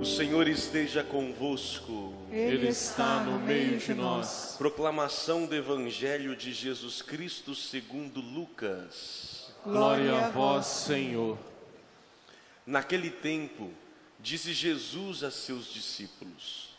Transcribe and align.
O 0.00 0.04
Senhor 0.06 0.48
esteja 0.48 1.04
convosco. 1.04 2.14
Ele 2.30 2.68
está 2.68 3.22
no 3.22 3.38
meio 3.38 3.76
de 3.76 3.92
nós. 3.92 4.54
Proclamação 4.56 5.44
do 5.44 5.54
Evangelho 5.54 6.34
de 6.34 6.54
Jesus 6.54 7.02
Cristo 7.02 7.54
segundo 7.54 8.18
Lucas. 8.18 9.52
Glória 9.62 10.16
a 10.16 10.30
vós, 10.30 10.64
Senhor. 10.64 11.36
Naquele 12.64 13.10
tempo, 13.10 13.70
disse 14.18 14.54
Jesus 14.54 15.22
a 15.22 15.30
seus 15.30 15.70
discípulos: 15.70 16.74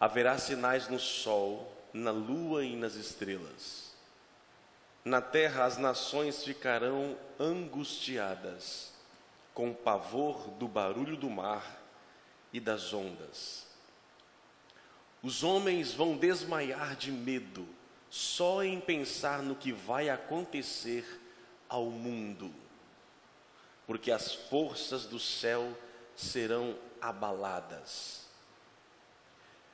Haverá 0.00 0.38
sinais 0.38 0.88
no 0.88 0.98
sol, 0.98 1.72
na 1.92 2.10
lua 2.10 2.64
e 2.64 2.74
nas 2.74 2.96
estrelas. 2.96 3.92
Na 5.04 5.20
terra 5.20 5.66
as 5.66 5.78
nações 5.78 6.42
ficarão 6.42 7.16
angustiadas 7.38 8.97
com 9.58 9.74
pavor 9.74 10.48
do 10.50 10.68
barulho 10.68 11.16
do 11.16 11.28
mar 11.28 11.82
e 12.52 12.60
das 12.60 12.92
ondas. 12.92 13.66
Os 15.20 15.42
homens 15.42 15.92
vão 15.92 16.16
desmaiar 16.16 16.94
de 16.94 17.10
medo 17.10 17.66
só 18.08 18.62
em 18.62 18.78
pensar 18.78 19.42
no 19.42 19.56
que 19.56 19.72
vai 19.72 20.10
acontecer 20.10 21.04
ao 21.68 21.86
mundo, 21.86 22.54
porque 23.84 24.12
as 24.12 24.32
forças 24.32 25.06
do 25.06 25.18
céu 25.18 25.76
serão 26.14 26.78
abaladas. 27.00 28.28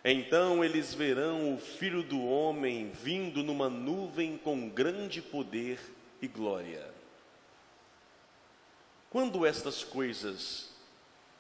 Então 0.03 0.65
eles 0.65 0.95
verão 0.95 1.55
o 1.55 1.59
Filho 1.59 2.03
do 2.03 2.25
Homem 2.25 2.91
vindo 2.91 3.43
numa 3.43 3.69
nuvem 3.69 4.39
com 4.39 4.67
grande 4.67 5.21
poder 5.21 5.79
e 6.23 6.27
glória. 6.27 6.94
Quando 9.15 9.47
estas 9.47 9.85
coisas 9.85 10.71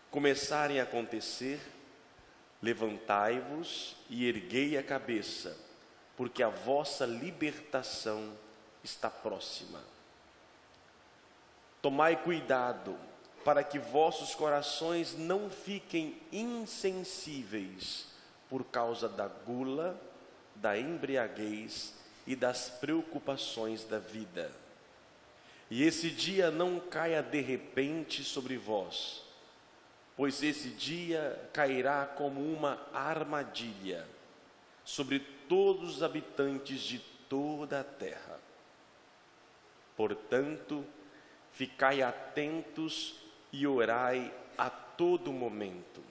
começarem 0.08 0.78
a 0.78 0.84
acontecer, 0.84 1.60
levantai-vos 2.62 3.96
e 4.08 4.28
erguei 4.28 4.78
a 4.78 4.82
cabeça, 4.84 5.56
porque 6.16 6.44
a 6.44 6.48
vossa 6.48 7.04
libertação 7.04 8.32
está 8.84 9.10
próxima. 9.10 9.80
Tomai 11.82 12.14
cuidado 12.22 12.96
para 13.44 13.64
que 13.64 13.80
vossos 13.80 14.36
corações 14.36 15.18
não 15.18 15.50
fiquem 15.50 16.16
insensíveis 16.30 18.06
por 18.48 18.62
causa 18.66 19.08
da 19.08 19.26
gula, 19.26 20.00
da 20.54 20.78
embriaguez 20.78 21.92
e 22.24 22.36
das 22.36 22.70
preocupações 22.70 23.82
da 23.82 23.98
vida 23.98 24.62
e 25.70 25.82
esse 25.82 26.10
dia 26.10 26.50
não 26.50 26.78
caia 26.78 27.22
de 27.22 27.40
repente 27.40 28.22
sobre 28.22 28.56
vós, 28.56 29.22
pois 30.16 30.42
esse 30.42 30.68
dia 30.68 31.48
cairá 31.52 32.06
como 32.06 32.40
uma 32.40 32.80
armadilha 32.92 34.06
sobre 34.84 35.20
todos 35.48 35.96
os 35.96 36.02
habitantes 36.02 36.80
de 36.80 36.98
toda 37.28 37.80
a 37.80 37.84
terra. 37.84 38.38
Portanto, 39.96 40.84
ficai 41.52 42.02
atentos 42.02 43.16
e 43.52 43.66
orai 43.66 44.32
a 44.58 44.68
todo 44.68 45.32
momento, 45.32 46.02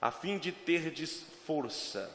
a 0.00 0.10
fim 0.10 0.38
de 0.38 0.52
terdes 0.52 1.24
força 1.46 2.14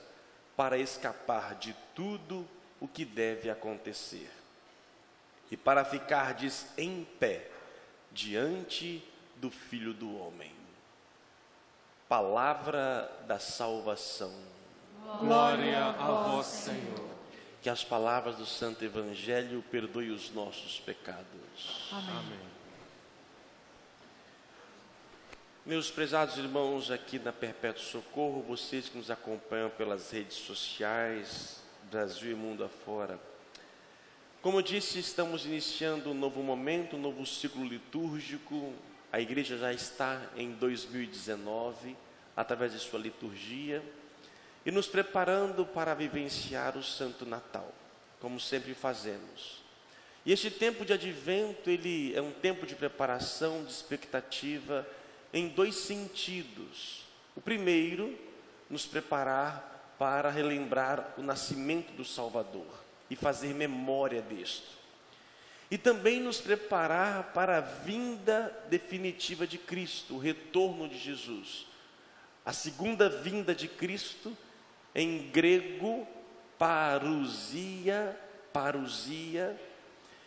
para 0.56 0.78
escapar 0.78 1.56
de 1.56 1.76
tudo 1.96 2.48
o 2.80 2.88
que 2.88 3.04
deve 3.04 3.50
acontecer 3.50 4.37
e 5.50 5.58
para 5.58 5.86
ficardes 5.86 6.68
em 6.78 7.04
pé 7.20 7.50
diante 8.12 9.04
do 9.36 9.50
Filho 9.50 9.94
do 9.94 10.18
Homem. 10.20 10.52
Palavra 12.10 13.12
da 13.28 13.40
salvação. 13.40 14.34
Glória 15.20 15.86
a 15.86 15.92
vós, 15.92 16.46
Senhor. 16.48 17.08
Que 17.62 17.70
as 17.70 17.84
palavras 17.84 18.38
do 18.38 18.46
Santo 18.46 18.84
Evangelho 18.84 19.64
perdoem 19.70 20.12
os 20.12 20.32
nossos 20.32 20.80
pecados. 20.80 21.90
Amém. 21.92 22.58
Meus 25.66 25.92
prezados 25.92 26.38
irmãos 26.38 26.90
aqui 26.90 27.20
na 27.20 27.34
Perpétuo 27.34 27.84
Socorro, 27.84 28.42
vocês 28.42 28.88
que 28.88 28.98
nos 28.98 29.12
acompanham 29.12 29.70
pelas 29.70 30.12
redes 30.12 30.38
sociais, 30.38 31.62
Brasil 31.92 32.32
e 32.32 32.36
mundo 32.36 32.64
afora, 32.64 33.20
como 34.48 34.64
disse, 34.64 34.98
estamos 34.98 35.46
iniciando 35.46 36.12
um 36.12 36.14
novo 36.14 36.42
momento, 36.42 36.96
um 36.96 37.02
novo 37.02 37.26
ciclo 37.26 37.66
litúrgico. 37.66 38.74
A 39.12 39.20
igreja 39.20 39.58
já 39.58 39.74
está 39.74 40.22
em 40.38 40.54
2019, 40.54 41.98
através 42.34 42.72
de 42.72 42.80
sua 42.80 42.98
liturgia, 42.98 43.84
e 44.66 44.72
nos 44.72 44.88
preparando 44.88 45.66
para 45.66 45.94
vivenciar 45.94 46.78
o 46.78 46.82
Santo 46.82 47.26
Natal, 47.26 47.76
como 48.22 48.40
sempre 48.40 48.74
fazemos. 48.74 49.62
E 50.26 50.32
este 50.32 50.50
tempo 50.50 50.86
de 50.86 50.94
advento, 50.94 51.70
ele 51.70 52.16
é 52.16 52.22
um 52.22 52.32
tempo 52.32 52.66
de 52.66 52.74
preparação, 52.74 53.66
de 53.66 53.72
expectativa, 53.74 54.88
em 55.34 55.50
dois 55.50 55.76
sentidos. 55.76 57.04
O 57.36 57.42
primeiro, 57.42 58.18
nos 58.70 58.86
preparar 58.86 59.96
para 60.00 60.30
relembrar 60.30 61.16
o 61.18 61.22
nascimento 61.22 61.92
do 61.98 62.06
Salvador 62.06 62.87
e 63.10 63.16
fazer 63.16 63.54
memória 63.54 64.22
disto. 64.22 64.78
E 65.70 65.78
também 65.78 66.20
nos 66.22 66.40
preparar 66.40 67.34
para 67.34 67.58
a 67.58 67.62
vinda 67.62 68.54
definitiva 68.70 69.46
de 69.46 69.58
Cristo, 69.58 70.16
o 70.16 70.20
retorno 70.20 70.88
de 70.88 70.98
Jesus. 70.98 71.66
A 72.46 72.54
segunda 72.54 73.10
vinda 73.10 73.54
de 73.54 73.68
Cristo, 73.68 74.36
em 74.96 75.30
grego, 75.30 76.08
parousia, 76.58 78.18
parousia, 78.54 79.60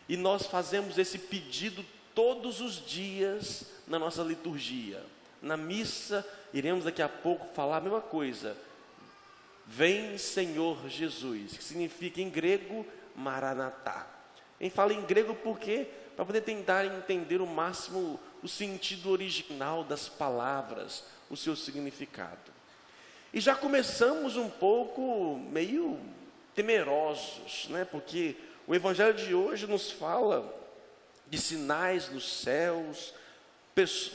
e 0.08 0.16
nós 0.16 0.46
fazemos 0.46 0.98
esse 0.98 1.18
pedido 1.18 1.84
todos 2.14 2.60
os 2.60 2.84
dias 2.84 3.64
na 3.86 3.98
nossa 3.98 4.22
liturgia. 4.22 5.02
Na 5.40 5.56
missa, 5.56 6.26
iremos 6.52 6.84
daqui 6.84 7.00
a 7.00 7.08
pouco 7.08 7.46
falar 7.54 7.78
a 7.78 7.80
mesma 7.80 8.00
coisa. 8.00 8.56
Vem 9.72 10.18
Senhor 10.18 10.88
Jesus, 10.88 11.56
que 11.56 11.62
significa 11.62 12.20
em 12.20 12.28
grego 12.28 12.84
Maranatá. 13.14 14.04
Gente 14.60 14.74
fala 14.74 14.92
em 14.92 15.02
grego 15.02 15.32
porque 15.32 15.86
para 16.16 16.24
poder 16.24 16.40
tentar 16.40 16.84
entender 16.84 17.40
o 17.40 17.46
máximo 17.46 18.18
o 18.42 18.48
sentido 18.48 19.10
original 19.10 19.84
das 19.84 20.08
palavras, 20.08 21.04
o 21.30 21.36
seu 21.36 21.54
significado. 21.54 22.50
E 23.32 23.40
já 23.40 23.54
começamos 23.54 24.36
um 24.36 24.50
pouco 24.50 25.38
meio 25.38 26.00
temerosos, 26.52 27.68
né? 27.68 27.84
Porque 27.84 28.34
o 28.66 28.74
evangelho 28.74 29.14
de 29.14 29.32
hoje 29.36 29.68
nos 29.68 29.92
fala 29.92 30.52
de 31.28 31.38
sinais 31.38 32.10
nos 32.10 32.40
céus, 32.42 33.14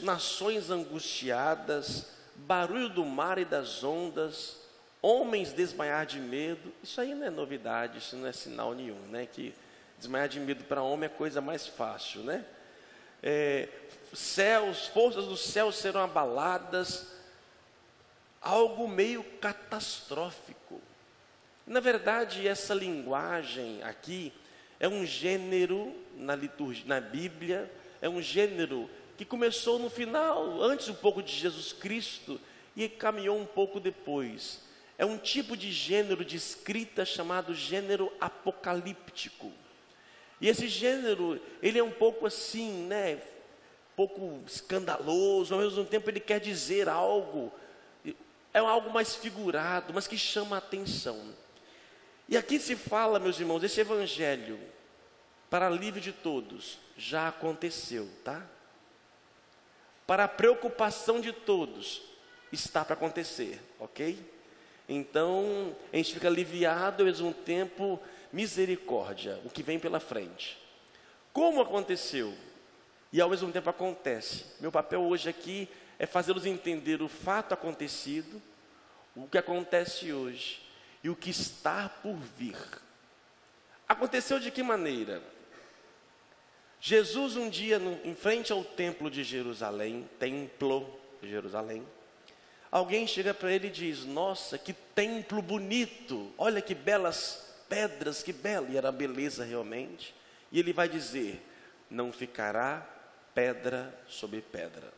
nações 0.00 0.70
angustiadas, 0.70 2.08
barulho 2.34 2.90
do 2.90 3.06
mar 3.06 3.38
e 3.38 3.44
das 3.46 3.82
ondas, 3.82 4.65
homens 5.00 5.52
desmaiar 5.52 6.06
de 6.06 6.18
medo, 6.18 6.72
isso 6.82 7.00
aí 7.00 7.14
não 7.14 7.26
é 7.26 7.30
novidade, 7.30 7.98
isso 7.98 8.16
não 8.16 8.26
é 8.26 8.32
sinal 8.32 8.74
nenhum, 8.74 9.00
né? 9.08 9.26
Que 9.26 9.54
desmaiar 9.98 10.28
de 10.28 10.40
medo 10.40 10.64
para 10.64 10.82
homem 10.82 11.06
é 11.06 11.08
coisa 11.08 11.40
mais 11.40 11.66
fácil, 11.66 12.22
né? 12.22 12.44
É, 13.22 13.68
céus, 14.12 14.86
forças 14.88 15.26
do 15.26 15.36
céu 15.36 15.72
serão 15.72 16.02
abaladas, 16.02 17.12
algo 18.40 18.86
meio 18.88 19.22
catastrófico. 19.40 20.80
Na 21.66 21.80
verdade, 21.80 22.46
essa 22.46 22.74
linguagem 22.74 23.82
aqui 23.82 24.32
é 24.78 24.88
um 24.88 25.04
gênero 25.04 25.94
na 26.14 26.36
liturgia, 26.36 26.84
na 26.86 27.00
Bíblia, 27.00 27.70
é 28.00 28.08
um 28.08 28.22
gênero 28.22 28.88
que 29.16 29.24
começou 29.24 29.78
no 29.78 29.90
final, 29.90 30.62
antes 30.62 30.88
um 30.88 30.94
pouco 30.94 31.22
de 31.22 31.32
Jesus 31.32 31.72
Cristo 31.72 32.40
e 32.76 32.88
caminhou 32.88 33.38
um 33.38 33.46
pouco 33.46 33.80
depois. 33.80 34.60
É 34.98 35.04
um 35.04 35.18
tipo 35.18 35.56
de 35.56 35.70
gênero 35.70 36.24
de 36.24 36.36
escrita 36.36 37.04
chamado 37.04 37.54
gênero 37.54 38.12
apocalíptico. 38.20 39.52
E 40.40 40.48
esse 40.48 40.68
gênero, 40.68 41.40
ele 41.62 41.78
é 41.78 41.84
um 41.84 41.90
pouco 41.90 42.26
assim, 42.26 42.86
né? 42.86 43.20
pouco 43.96 44.42
escandaloso, 44.46 45.54
ao 45.54 45.60
mesmo 45.60 45.84
tempo 45.84 46.10
ele 46.10 46.20
quer 46.20 46.38
dizer 46.38 46.86
algo, 46.86 47.50
é 48.52 48.58
algo 48.58 48.90
mais 48.90 49.16
figurado, 49.16 49.92
mas 49.94 50.06
que 50.06 50.18
chama 50.18 50.56
a 50.56 50.58
atenção. 50.58 51.34
E 52.28 52.36
aqui 52.36 52.60
se 52.60 52.76
fala, 52.76 53.18
meus 53.18 53.40
irmãos, 53.40 53.64
esse 53.64 53.80
evangelho, 53.80 54.60
para 55.48 55.66
alívio 55.66 56.00
de 56.00 56.12
todos, 56.12 56.78
já 56.96 57.28
aconteceu, 57.28 58.08
tá? 58.22 58.44
Para 60.06 60.24
a 60.24 60.28
preocupação 60.28 61.20
de 61.20 61.32
todos, 61.32 62.02
está 62.52 62.84
para 62.84 62.94
acontecer, 62.94 63.60
ok? 63.78 64.18
Então, 64.88 65.74
a 65.92 65.96
gente 65.96 66.14
fica 66.14 66.28
aliviado 66.28 67.02
ao 67.02 67.06
mesmo 67.06 67.32
tempo 67.32 68.00
misericórdia, 68.32 69.40
o 69.44 69.50
que 69.50 69.62
vem 69.62 69.78
pela 69.78 69.98
frente. 69.98 70.58
Como 71.32 71.60
aconteceu? 71.60 72.34
E 73.12 73.20
ao 73.20 73.28
mesmo 73.28 73.50
tempo 73.50 73.68
acontece. 73.70 74.44
Meu 74.60 74.70
papel 74.70 75.02
hoje 75.02 75.28
aqui 75.28 75.68
é 75.98 76.06
fazê-los 76.06 76.46
entender 76.46 77.02
o 77.02 77.08
fato 77.08 77.52
acontecido, 77.52 78.40
o 79.14 79.26
que 79.26 79.38
acontece 79.38 80.12
hoje 80.12 80.62
e 81.02 81.08
o 81.08 81.16
que 81.16 81.30
está 81.30 81.88
por 81.88 82.16
vir. 82.36 82.56
Aconteceu 83.88 84.38
de 84.38 84.50
que 84.50 84.62
maneira? 84.62 85.22
Jesus, 86.80 87.36
um 87.36 87.48
dia, 87.48 87.78
no, 87.78 87.98
em 88.04 88.14
frente 88.14 88.52
ao 88.52 88.62
templo 88.62 89.10
de 89.10 89.24
Jerusalém, 89.24 90.08
templo 90.18 90.88
de 91.22 91.28
Jerusalém, 91.28 91.86
alguém 92.76 93.06
chega 93.06 93.32
para 93.32 93.50
ele 93.50 93.68
e 93.68 93.70
diz: 93.70 94.04
Nossa, 94.04 94.58
que 94.58 94.72
templo 94.72 95.40
bonito, 95.40 96.32
olha 96.36 96.60
que 96.60 96.74
belas 96.74 97.54
pedras, 97.68 98.22
que 98.22 98.32
belo, 98.32 98.70
e 98.70 98.76
era 98.76 98.92
beleza 98.92 99.44
realmente. 99.44 100.14
E 100.52 100.58
ele 100.58 100.72
vai 100.72 100.88
dizer: 100.88 101.42
Não 101.90 102.12
ficará 102.12 102.86
pedra 103.34 103.92
sobre 104.08 104.40
pedra. 104.40 104.92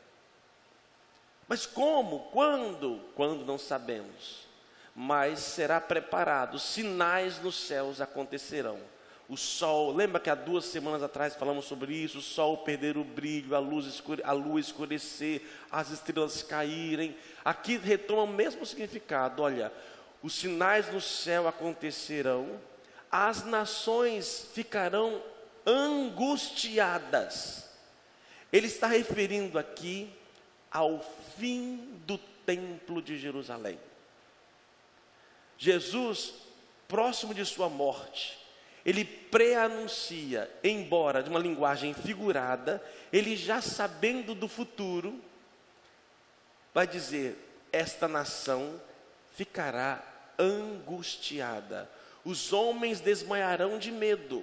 Mas 1.47 1.65
como? 1.65 2.31
Quando? 2.31 3.01
Quando 3.15 3.45
não 3.45 3.59
sabemos. 3.59 4.47
Mas 4.95 5.39
será 5.39 5.81
preparado, 5.81 6.59
sinais 6.59 7.41
nos 7.41 7.55
céus 7.55 8.01
acontecerão 8.01 8.81
o 9.29 9.37
sol, 9.37 9.95
lembra 9.95 10.19
que 10.19 10.31
há 10.31 10.35
duas 10.35 10.65
semanas 10.65 11.03
atrás 11.03 11.37
falamos 11.37 11.67
sobre 11.67 11.95
isso, 11.95 12.19
o 12.19 12.23
sol 12.23 12.59
perder 12.59 12.97
o 12.97 13.05
brilho, 13.05 13.55
a 13.55 13.59
luz 13.59 13.85
escure, 13.85 14.23
a 14.25 14.33
lua 14.33 14.59
escurecer, 14.59 15.43
as 15.71 15.91
estrelas 15.91 16.43
caírem. 16.43 17.15
Aqui 17.45 17.77
retoma 17.77 18.23
o 18.23 18.27
mesmo 18.27 18.65
significado. 18.65 19.43
Olha, 19.43 19.71
os 20.23 20.33
sinais 20.33 20.91
no 20.91 21.01
céu 21.01 21.47
acontecerão, 21.47 22.59
as 23.11 23.45
nações 23.45 24.49
ficarão 24.55 25.23
angustiadas. 25.67 27.69
Ele 28.51 28.67
está 28.67 28.87
referindo 28.87 29.59
aqui 29.59 30.11
ao 30.71 31.05
fim 31.37 32.01
do 32.07 32.17
templo 32.47 33.03
de 33.03 33.19
Jerusalém. 33.19 33.79
Jesus, 35.59 36.33
próximo 36.87 37.35
de 37.35 37.45
sua 37.45 37.69
morte, 37.69 38.39
ele 38.89 39.05
pré-anuncia, 39.05 40.51
embora 40.65 41.23
de 41.23 41.29
uma 41.29 41.39
linguagem 41.39 41.93
figurada, 41.93 42.83
ele 43.13 43.37
já 43.37 43.61
sabendo 43.61 44.35
do 44.35 44.49
futuro, 44.49 45.21
vai 46.73 46.87
dizer: 46.87 47.37
esta 47.71 48.09
nação 48.09 48.81
ficará 49.37 50.03
angustiada, 50.39 51.87
os 52.25 52.51
homens 52.51 52.99
desmaiarão 52.99 53.79
de 53.79 53.93
medo. 53.93 54.43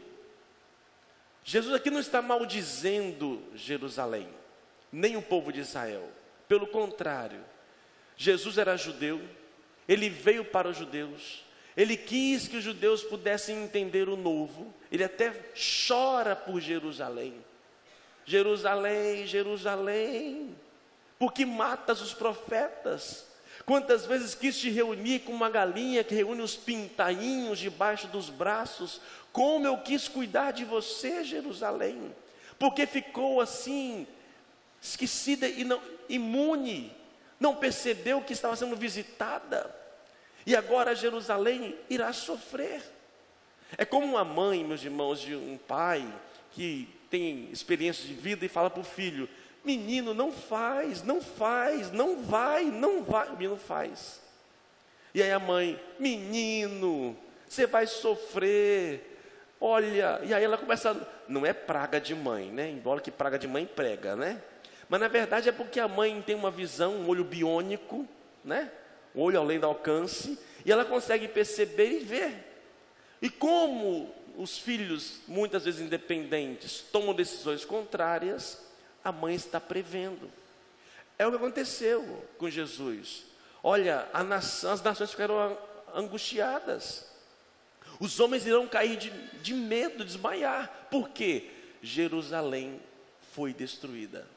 Jesus 1.44 1.74
aqui 1.74 1.90
não 1.90 2.00
está 2.00 2.22
maldizendo 2.22 3.42
Jerusalém, 3.56 4.30
nem 4.92 5.18
o 5.18 5.24
povo 5.24 5.52
de 5.52 5.62
Israel, 5.62 6.08
pelo 6.48 6.68
contrário, 6.68 7.44
Jesus 8.16 8.60
era 8.60 8.78
judeu, 8.78 9.28
ele 9.88 10.08
veio 10.08 10.46
para 10.46 10.70
os 10.70 10.78
judeus, 10.78 11.44
ele 11.76 11.98
quis 11.98 12.48
que 12.48 12.58
os 12.58 12.64
judeus 12.64 13.04
pudessem 13.04 13.64
entender 13.64 14.08
o 14.08 14.16
novo. 14.16 14.74
Ele 14.92 15.04
até 15.04 15.34
chora 15.88 16.36
por 16.36 16.62
Jerusalém. 16.62 17.34
Jerusalém, 18.26 19.28
Jerusalém, 19.28 20.56
porque 21.20 21.46
matas 21.46 22.02
os 22.02 22.14
profetas. 22.14 23.26
Quantas 23.66 24.06
vezes 24.06 24.36
quis 24.36 24.58
te 24.58 24.70
reunir 24.70 25.20
com 25.20 25.32
uma 25.32 25.50
galinha 25.50 26.04
que 26.04 26.16
reúne 26.16 26.42
os 26.42 26.56
pintainhos 26.56 27.60
debaixo 27.60 28.08
dos 28.08 28.30
braços? 28.30 29.02
Como 29.32 29.68
eu 29.68 29.78
quis 29.80 30.08
cuidar 30.08 30.52
de 30.52 30.64
você, 30.64 31.24
Jerusalém, 31.24 32.16
porque 32.58 32.86
ficou 32.86 33.42
assim, 33.42 34.08
esquecida 34.82 35.48
e 35.48 35.64
não 35.64 35.82
imune, 36.08 36.92
não 37.40 37.56
percebeu 37.56 38.22
que 38.22 38.34
estava 38.34 38.56
sendo 38.56 38.76
visitada. 38.76 39.85
E 40.46 40.56
agora 40.56 40.96
Jerusalém 40.96 41.76
irá 41.90 42.14
sofrer. 42.14 42.82
É 43.78 43.84
como 43.84 44.06
uma 44.06 44.24
mãe, 44.24 44.64
meus 44.64 44.84
irmãos, 44.84 45.20
de 45.20 45.36
um 45.36 45.58
pai 45.58 46.08
que 46.52 46.88
tem 47.10 47.50
experiência 47.52 48.06
de 48.08 48.14
vida 48.14 48.46
e 48.46 48.50
fala 48.50 48.70
para 48.70 48.82
o 48.82 48.86
filho: 48.86 49.28
Menino, 49.64 50.14
não 50.14 50.32
faz, 50.32 51.02
não 51.02 51.22
faz, 51.22 51.92
não 51.92 52.22
vai, 52.22 52.66
não 52.66 53.04
vai. 53.04 53.30
O 53.30 53.34
menino 53.34 53.58
faz. 53.58 54.22
E 55.14 55.24
aí 55.24 55.32
a 55.32 55.40
mãe: 55.40 55.80
Menino, 55.98 57.18
você 57.48 57.66
vai 57.66 57.88
sofrer. 57.88 59.14
Olha, 59.60 60.20
e 60.24 60.34
aí 60.34 60.44
ela 60.44 60.58
começa. 60.58 60.96
Não 61.28 61.46
é 61.46 61.54
praga 61.54 62.00
de 62.00 62.14
mãe, 62.14 62.52
né? 62.52 62.70
Embora 62.70 63.02
que 63.02 63.10
praga 63.10 63.40
de 63.40 63.48
mãe 63.48 63.66
prega, 63.66 64.16
né? 64.16 64.42
Mas 64.88 65.00
na 65.00 65.08
verdade 65.08 65.50
é 65.50 65.52
porque 65.52 65.80
a 65.80 65.88
mãe 65.88 66.22
tem 66.22 66.36
uma 66.36 66.52
visão, 66.52 66.94
um 66.94 67.10
olho 67.10 67.24
biônico, 67.24 68.08
né? 68.44 68.72
O 69.16 69.22
olho 69.22 69.40
além 69.40 69.60
do 69.60 69.66
alcance, 69.66 70.38
e 70.66 70.72
ela 70.72 70.84
consegue 70.84 71.28
perceber 71.28 71.90
e 71.90 72.00
ver. 72.00 72.34
E 73.22 73.30
como 73.30 74.14
os 74.38 74.58
filhos, 74.58 75.20
muitas 75.28 75.66
vezes 75.66 75.82
independentes, 75.82 76.84
tomam 76.92 77.14
decisões 77.14 77.64
contrárias, 77.64 78.62
a 79.04 79.12
mãe 79.12 79.36
está 79.36 79.60
prevendo. 79.60 80.30
É 81.18 81.26
o 81.26 81.32
que 81.32 81.38
aconteceu 81.38 82.24
com 82.38 82.50
Jesus. 82.50 83.24
Olha, 83.64 84.08
nação, 84.28 84.72
as 84.72 84.82
nações 84.82 85.12
ficaram 85.12 85.58
angustiadas. 85.94 87.10
Os 88.00 88.20
homens 88.20 88.46
irão 88.46 88.68
cair 88.68 88.98
de, 88.98 89.10
de 89.42 89.54
medo, 89.54 90.04
desmaiar. 90.04 90.88
Por 90.92 91.10
quê? 91.10 91.50
Jerusalém 91.82 92.82
foi 93.34 93.54
destruída. 93.54 94.28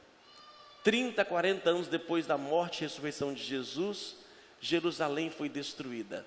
30, 0.84 1.24
40 1.24 1.68
anos 1.68 1.88
depois 1.88 2.26
da 2.26 2.38
morte 2.38 2.78
e 2.78 2.80
ressurreição 2.82 3.34
de 3.34 3.42
Jesus, 3.42 4.16
Jerusalém 4.60 5.30
foi 5.30 5.48
destruída. 5.48 6.26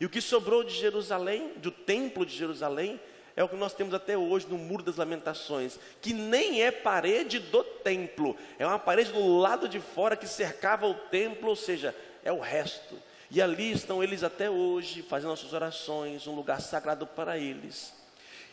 E 0.00 0.06
o 0.06 0.10
que 0.10 0.20
sobrou 0.20 0.62
de 0.62 0.74
Jerusalém, 0.74 1.52
do 1.56 1.70
templo 1.70 2.24
de 2.24 2.36
Jerusalém, 2.36 3.00
é 3.34 3.42
o 3.42 3.48
que 3.48 3.56
nós 3.56 3.72
temos 3.72 3.94
até 3.94 4.16
hoje 4.16 4.46
no 4.48 4.58
Muro 4.58 4.82
das 4.82 4.96
Lamentações, 4.96 5.78
que 6.02 6.12
nem 6.12 6.62
é 6.62 6.70
parede 6.70 7.38
do 7.38 7.62
templo, 7.62 8.36
é 8.58 8.66
uma 8.66 8.78
parede 8.78 9.12
do 9.12 9.38
lado 9.38 9.68
de 9.68 9.80
fora 9.80 10.16
que 10.16 10.26
cercava 10.26 10.86
o 10.86 10.94
templo, 10.94 11.48
ou 11.48 11.56
seja, 11.56 11.94
é 12.24 12.32
o 12.32 12.40
resto. 12.40 13.00
E 13.30 13.40
ali 13.40 13.70
estão 13.70 14.02
eles 14.02 14.22
até 14.22 14.50
hoje, 14.50 15.02
fazendo 15.02 15.32
as 15.32 15.38
suas 15.38 15.52
orações, 15.52 16.26
um 16.26 16.34
lugar 16.34 16.60
sagrado 16.60 17.06
para 17.06 17.38
eles. 17.38 17.92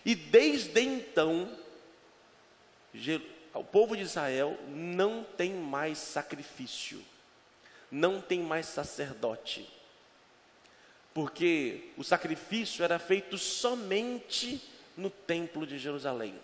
E 0.06 0.14
desde 0.14 0.82
então, 0.82 1.50
o 3.54 3.64
povo 3.64 3.96
de 3.96 4.04
Israel 4.04 4.58
não 4.68 5.24
tem 5.24 5.52
mais 5.52 5.98
sacrifício 5.98 7.04
não 7.92 8.22
tem 8.22 8.42
mais 8.42 8.66
sacerdote. 8.66 9.70
Porque 11.14 11.92
o 11.98 12.04
sacrifício 12.04 12.84
era 12.84 13.00
feito 13.00 13.38
somente 13.38 14.62
no 14.98 15.10
templo 15.10 15.66
de 15.66 15.78
Jerusalém. 15.78 16.36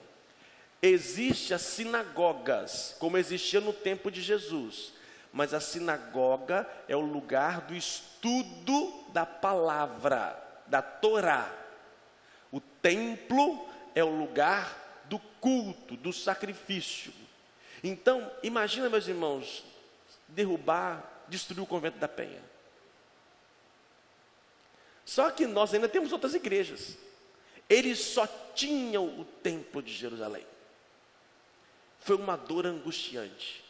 Existem 0.82 1.56
as 1.56 1.62
sinagogas, 1.62 2.96
como 3.00 3.18
existia 3.18 3.60
no 3.60 3.74
tempo 3.74 4.10
de 4.10 4.22
Jesus, 4.22 4.94
mas 5.32 5.54
a 5.54 5.60
sinagoga 5.60 6.68
é 6.88 6.96
o 6.96 7.02
lugar 7.02 7.62
do 7.62 7.76
estudo 7.76 9.06
da 9.10 9.26
palavra, 9.26 10.42
da 10.68 10.82
Torá. 10.82 11.54
O 12.52 12.60
templo 12.60 13.68
é 13.94 14.04
o 14.04 14.10
lugar 14.10 15.04
do 15.06 15.20
culto, 15.20 15.96
do 15.98 16.12
sacrifício. 16.12 17.14
Então, 17.84 18.32
imagina, 18.42 18.90
meus 18.90 19.08
irmãos, 19.08 19.64
derrubar 20.28 21.11
destruiu 21.32 21.64
o 21.64 21.68
convento 21.68 21.98
da 21.98 22.08
Penha. 22.08 22.44
Só 25.06 25.32
que 25.32 25.48
nós 25.48 25.74
ainda 25.74 25.90
temos 25.90 26.12
outras 26.12 26.36
igrejas. 26.36 26.98
Eles 27.68 28.00
só 28.00 28.28
tinham 28.54 29.20
o 29.20 29.26
templo 29.26 29.82
de 29.82 29.94
Jerusalém. 29.94 30.46
Foi 32.00 32.16
uma 32.16 32.36
dor 32.36 32.68
angustiante. 32.68 33.64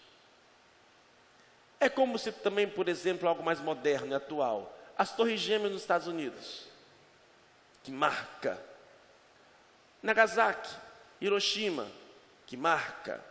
É 1.80 1.88
como 1.88 2.18
se 2.20 2.32
também, 2.32 2.68
por 2.68 2.90
exemplo, 2.90 3.28
algo 3.28 3.44
mais 3.44 3.60
moderno 3.60 4.12
e 4.12 4.16
atual, 4.16 4.78
as 4.98 5.16
Torres 5.16 5.40
Gêmeas 5.40 5.72
nos 5.72 5.82
Estados 5.82 6.08
Unidos, 6.08 6.68
que 7.84 7.92
marca. 7.92 8.64
Nagasaki, 10.02 10.70
Hiroshima, 11.20 11.88
que 12.46 12.56
marca. 12.56 13.24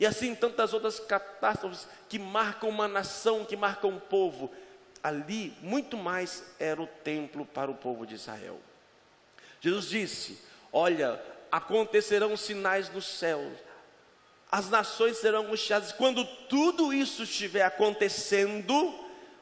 E 0.00 0.06
assim 0.06 0.34
tantas 0.34 0.72
outras 0.72 0.98
catástrofes 0.98 1.86
que 2.08 2.18
marcam 2.18 2.70
uma 2.70 2.88
nação, 2.88 3.44
que 3.44 3.54
marcam 3.54 3.90
um 3.90 4.00
povo. 4.00 4.50
Ali, 5.02 5.54
muito 5.60 5.96
mais 5.96 6.42
era 6.58 6.80
o 6.80 6.86
templo 6.86 7.44
para 7.44 7.70
o 7.70 7.74
povo 7.74 8.06
de 8.06 8.14
Israel. 8.14 8.58
Jesus 9.60 9.86
disse: 9.86 10.38
Olha, 10.72 11.22
acontecerão 11.52 12.34
sinais 12.34 12.90
no 12.90 13.02
céu, 13.02 13.52
as 14.50 14.70
nações 14.70 15.18
serão 15.18 15.42
angustiadas. 15.42 15.92
Quando 15.92 16.24
tudo 16.48 16.92
isso 16.92 17.22
estiver 17.24 17.62
acontecendo, 17.62 18.94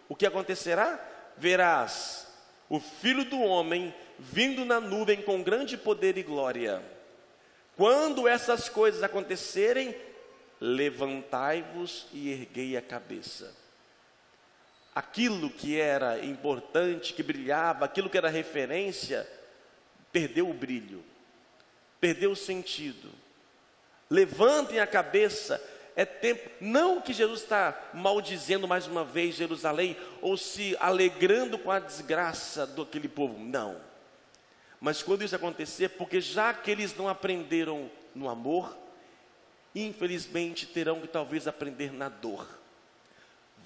o 0.09 0.17
que 0.17 0.27
acontecerá? 0.27 1.03
Verás 1.37 2.27
o 2.69 2.79
filho 2.81 3.25
do 3.25 3.41
homem 3.41 3.95
vindo 4.19 4.65
na 4.65 4.81
nuvem 4.81 5.23
com 5.23 5.43
grande 5.43 5.77
poder 5.77 6.19
e 6.19 6.23
glória. 6.23 6.83
Quando 7.77 8.27
essas 8.27 8.69
coisas 8.69 9.03
acontecerem, 9.03 9.95
levantai-vos 10.61 12.07
e 12.13 12.31
erguei 12.31 12.77
a 12.77 12.83
cabeça. 12.83 13.55
Aquilo 14.95 15.49
que 15.51 15.79
era 15.79 16.25
importante, 16.25 17.13
que 17.13 17.23
brilhava, 17.23 17.85
aquilo 17.85 18.11
que 18.11 18.19
era 18.19 18.29
referência, 18.29 19.29
perdeu 20.11 20.49
o 20.51 20.55
brilho, 20.55 21.05
perdeu 22.01 22.33
o 22.33 22.37
sentido. 22.37 23.09
Levantem 24.11 24.81
a 24.81 24.87
cabeça, 24.87 25.63
é 25.95 26.05
tempo, 26.05 26.51
não 26.61 27.01
que 27.01 27.13
Jesus 27.13 27.43
está 27.43 27.91
maldizendo 27.93 28.67
mais 28.67 28.87
uma 28.87 29.05
vez 29.05 29.37
Jerusalém, 29.37 29.97
ou 30.21 30.37
se 30.37 30.77
alegrando 30.81 31.59
com 31.59 31.71
a 31.71 31.79
desgraça 31.79 32.67
daquele 32.67 33.09
povo, 33.09 33.39
não. 33.39 33.81
Mas 34.81 35.03
quando 35.03 35.23
isso 35.23 35.37
acontecer, 35.37 35.91
porque 35.91 36.21
já 36.21 36.55
que 36.55 36.71
eles 36.71 36.97
não 36.97 37.09
aprenderam 37.09 37.91
no 38.15 38.29
amor, 38.29 38.77
infelizmente 39.75 40.67
terão 40.67 41.01
que 41.01 41.09
talvez 41.09 41.47
aprender 41.47 41.93
na 41.93 42.09
dor. 42.09 42.47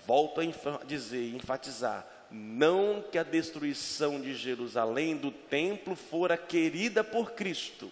Volto 0.06 0.40
a 0.40 0.85
dizer, 0.85 1.35
enfatizar, 1.35 2.06
não 2.30 3.04
que 3.11 3.18
a 3.18 3.23
destruição 3.23 4.21
de 4.21 4.35
Jerusalém, 4.35 5.16
do 5.16 5.30
templo, 5.30 5.94
fora 5.94 6.37
querida 6.37 7.04
por 7.04 7.32
Cristo, 7.32 7.90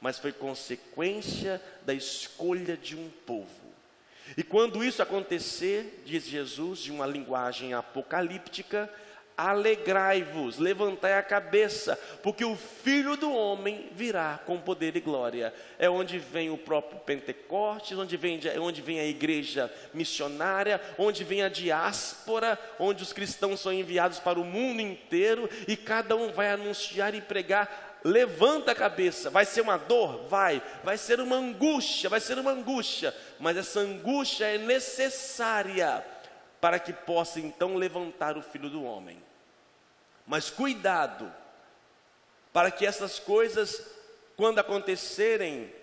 mas 0.00 0.18
foi 0.18 0.32
consequência 0.32 1.62
da 1.86 1.94
escolha 1.94 2.76
de 2.76 2.96
um 2.96 3.08
povo. 3.24 3.62
E 4.36 4.42
quando 4.42 4.82
isso 4.82 5.02
acontecer, 5.02 6.02
diz 6.04 6.26
Jesus, 6.26 6.80
de 6.80 6.90
uma 6.90 7.06
linguagem 7.06 7.74
apocalíptica, 7.74 8.92
Alegrai-vos, 9.36 10.58
levantai 10.58 11.14
a 11.14 11.22
cabeça, 11.22 11.98
porque 12.22 12.44
o 12.44 12.54
Filho 12.54 13.16
do 13.16 13.32
Homem 13.32 13.88
virá 13.92 14.38
com 14.44 14.60
poder 14.60 14.94
e 14.94 15.00
glória. 15.00 15.54
É 15.78 15.88
onde 15.88 16.18
vem 16.18 16.50
o 16.50 16.58
próprio 16.58 17.00
Pentecostes, 17.00 17.98
onde 17.98 18.16
vem, 18.16 18.40
onde 18.60 18.82
vem 18.82 19.00
a 19.00 19.06
igreja 19.06 19.72
missionária, 19.94 20.80
onde 20.98 21.24
vem 21.24 21.42
a 21.42 21.48
diáspora, 21.48 22.58
onde 22.78 23.02
os 23.02 23.12
cristãos 23.12 23.60
são 23.60 23.72
enviados 23.72 24.18
para 24.18 24.38
o 24.38 24.44
mundo 24.44 24.80
inteiro 24.80 25.48
e 25.66 25.76
cada 25.76 26.14
um 26.14 26.30
vai 26.30 26.50
anunciar 26.50 27.14
e 27.14 27.20
pregar. 27.20 28.00
Levanta 28.04 28.72
a 28.72 28.74
cabeça, 28.74 29.30
vai 29.30 29.44
ser 29.44 29.60
uma 29.60 29.76
dor? 29.76 30.26
Vai, 30.28 30.60
vai 30.82 30.98
ser 30.98 31.20
uma 31.20 31.36
angústia, 31.36 32.10
vai 32.10 32.20
ser 32.20 32.38
uma 32.38 32.50
angústia, 32.50 33.14
mas 33.38 33.56
essa 33.56 33.80
angústia 33.80 34.44
é 34.46 34.58
necessária 34.58 36.04
para 36.62 36.78
que 36.78 36.92
possa 36.92 37.40
então 37.40 37.74
levantar 37.74 38.38
o 38.38 38.42
filho 38.42 38.70
do 38.70 38.84
homem. 38.84 39.20
Mas 40.24 40.48
cuidado, 40.48 41.34
para 42.52 42.70
que 42.70 42.86
essas 42.86 43.18
coisas, 43.18 43.84
quando 44.36 44.60
acontecerem, 44.60 45.74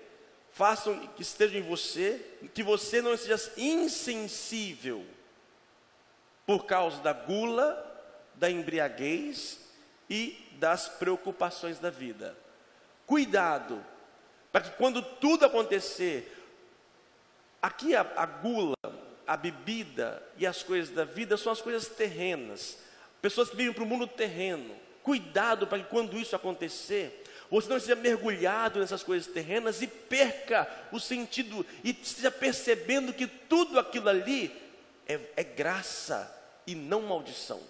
façam 0.54 1.06
que 1.10 1.22
estejam 1.22 1.60
em 1.60 1.64
você, 1.64 2.26
que 2.54 2.64
você 2.64 3.02
não 3.02 3.18
seja 3.18 3.52
insensível 3.58 5.06
por 6.46 6.66
causa 6.66 7.02
da 7.02 7.12
gula, 7.12 7.86
da 8.36 8.50
embriaguez 8.50 9.60
e 10.10 10.48
das 10.54 10.88
preocupações 10.88 11.78
da 11.78 11.90
vida. 11.90 12.38
Cuidado, 13.06 13.86
para 14.50 14.62
que 14.62 14.78
quando 14.78 15.02
tudo 15.02 15.46
acontecer, 15.46 16.42
aqui 17.62 17.98
a, 17.98 18.10
a 18.16 18.26
gula, 18.26 18.76
a 19.30 19.38
bebida 19.38 20.24
e 20.38 20.48
as 20.48 20.64
coisas 20.64 20.90
da 20.90 21.06
vida 21.06 21.38
são 21.38 21.52
as 21.52 21.62
coisas 21.62 21.88
terrenas. 21.88 22.80
Pessoas 23.22 23.48
que 23.48 23.56
vivem 23.56 23.72
para 23.72 23.84
o 23.84 23.86
mundo 23.86 24.08
terreno. 24.08 24.76
Cuidado 25.04 25.68
para 25.68 25.78
que 25.78 25.88
quando 25.88 26.18
isso 26.18 26.36
acontecer, 26.36 27.24
você 27.48 27.70
não 27.70 27.78
esteja 27.78 27.96
mergulhado 27.96 28.80
nessas 28.80 29.04
coisas 29.04 29.32
terrenas 29.32 29.84
e 29.84 29.88
perca 29.88 30.68
o 30.92 31.00
sentido 31.00 31.64
e 31.84 31.92
esteja 31.92 32.32
percebendo 32.32 33.14
que 33.14 33.28
tudo 33.28 33.78
aquilo 33.78 34.10
ali 34.10 34.52
é, 35.06 35.20
é 35.36 35.44
graça 35.44 36.36
e 36.66 36.74
não 36.74 37.04
maldição. 37.04 37.62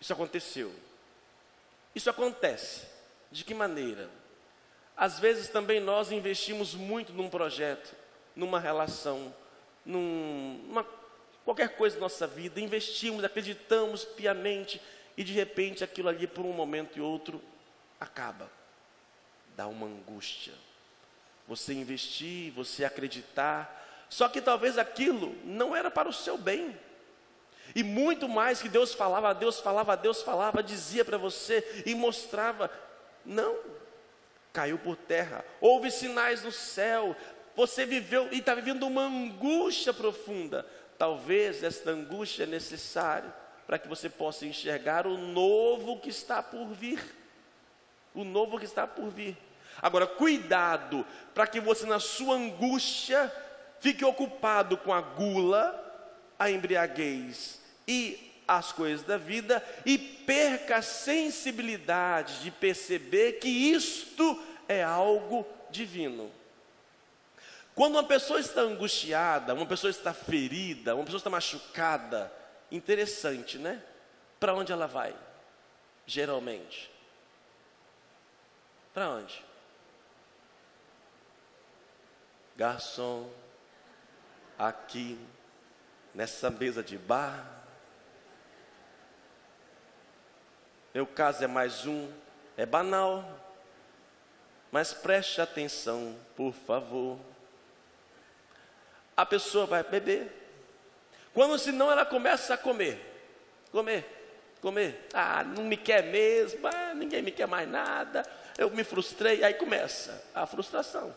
Isso 0.00 0.14
aconteceu. 0.14 0.74
Isso 1.94 2.08
acontece. 2.08 2.86
De 3.30 3.44
que 3.44 3.52
maneira? 3.52 4.08
Às 4.96 5.18
vezes 5.18 5.48
também 5.50 5.80
nós 5.80 6.10
investimos 6.10 6.74
muito 6.74 7.12
num 7.12 7.28
projeto 7.28 8.03
numa 8.34 8.58
relação, 8.58 9.34
num, 9.84 10.60
numa, 10.66 10.86
qualquer 11.44 11.76
coisa 11.76 11.96
da 11.96 12.00
nossa 12.02 12.26
vida, 12.26 12.60
investimos, 12.60 13.24
acreditamos 13.24 14.04
piamente 14.04 14.80
e 15.16 15.22
de 15.22 15.32
repente 15.32 15.84
aquilo 15.84 16.08
ali 16.08 16.26
por 16.26 16.44
um 16.44 16.52
momento 16.52 16.98
e 16.98 17.00
outro 17.00 17.40
acaba. 18.00 18.50
Dá 19.56 19.66
uma 19.66 19.86
angústia. 19.86 20.52
Você 21.46 21.72
investir, 21.74 22.50
você 22.52 22.84
acreditar, 22.84 24.06
só 24.08 24.28
que 24.28 24.40
talvez 24.40 24.78
aquilo 24.78 25.36
não 25.44 25.76
era 25.76 25.90
para 25.90 26.08
o 26.08 26.12
seu 26.12 26.38
bem. 26.38 26.78
E 27.74 27.82
muito 27.82 28.28
mais 28.28 28.62
que 28.62 28.68
Deus 28.68 28.94
falava, 28.94 29.34
Deus 29.34 29.60
falava, 29.60 29.96
Deus 29.96 30.22
falava, 30.22 30.62
dizia 30.62 31.04
para 31.04 31.18
você 31.18 31.82
e 31.84 31.94
mostrava, 31.94 32.70
não, 33.24 33.58
caiu 34.52 34.78
por 34.78 34.96
terra. 34.96 35.44
Houve 35.60 35.90
sinais 35.90 36.42
no 36.42 36.52
céu, 36.52 37.16
você 37.56 37.86
viveu 37.86 38.28
e 38.32 38.38
está 38.38 38.54
vivendo 38.54 38.86
uma 38.86 39.02
angústia 39.02 39.92
profunda. 39.92 40.66
Talvez 40.98 41.62
esta 41.62 41.90
angústia 41.90 42.44
é 42.44 42.46
necessária 42.46 43.32
para 43.66 43.78
que 43.78 43.88
você 43.88 44.08
possa 44.08 44.46
enxergar 44.46 45.06
o 45.06 45.16
novo 45.16 46.00
que 46.00 46.10
está 46.10 46.42
por 46.42 46.66
vir. 46.68 47.00
O 48.14 48.24
novo 48.24 48.58
que 48.58 48.64
está 48.64 48.86
por 48.86 49.08
vir. 49.10 49.36
Agora, 49.80 50.06
cuidado 50.06 51.04
para 51.34 51.46
que 51.46 51.60
você, 51.60 51.86
na 51.86 51.98
sua 51.98 52.36
angústia, 52.36 53.32
fique 53.80 54.04
ocupado 54.04 54.76
com 54.76 54.92
a 54.92 55.00
gula, 55.00 55.80
a 56.38 56.50
embriaguez 56.50 57.60
e 57.86 58.32
as 58.46 58.72
coisas 58.72 59.04
da 59.04 59.16
vida 59.16 59.64
e 59.84 59.98
perca 59.98 60.76
a 60.76 60.82
sensibilidade 60.82 62.40
de 62.42 62.50
perceber 62.50 63.34
que 63.34 63.48
isto 63.48 64.40
é 64.68 64.82
algo 64.82 65.46
divino. 65.70 66.30
Quando 67.74 67.94
uma 67.94 68.04
pessoa 68.04 68.38
está 68.38 68.60
angustiada, 68.60 69.52
uma 69.52 69.66
pessoa 69.66 69.90
está 69.90 70.14
ferida, 70.14 70.94
uma 70.94 71.04
pessoa 71.04 71.18
está 71.18 71.28
machucada, 71.28 72.32
interessante, 72.70 73.58
né? 73.58 73.82
Para 74.38 74.54
onde 74.54 74.70
ela 74.70 74.86
vai? 74.86 75.14
Geralmente. 76.06 76.90
Para 78.92 79.10
onde? 79.10 79.44
Garçom, 82.56 83.28
aqui, 84.56 85.18
nessa 86.14 86.50
mesa 86.50 86.80
de 86.80 86.96
bar. 86.96 87.44
Meu 90.94 91.08
caso 91.08 91.42
é 91.42 91.48
mais 91.48 91.86
um, 91.86 92.08
é 92.56 92.64
banal, 92.64 93.24
mas 94.70 94.94
preste 94.94 95.40
atenção, 95.40 96.16
por 96.36 96.52
favor 96.52 97.33
a 99.16 99.24
pessoa 99.24 99.66
vai 99.66 99.82
beber. 99.82 100.42
Quando 101.32 101.58
senão 101.58 101.90
ela 101.90 102.04
começa 102.04 102.54
a 102.54 102.56
comer, 102.58 103.00
comer, 103.70 104.04
comer. 104.60 105.08
Ah, 105.12 105.42
não 105.44 105.64
me 105.64 105.76
quer 105.76 106.04
mesmo, 106.04 106.66
ah, 106.66 106.94
ninguém 106.94 107.22
me 107.22 107.32
quer 107.32 107.46
mais 107.46 107.68
nada. 107.68 108.24
Eu 108.56 108.70
me 108.70 108.84
frustrei, 108.84 109.42
aí 109.42 109.54
começa 109.54 110.24
a 110.34 110.46
frustração. 110.46 111.14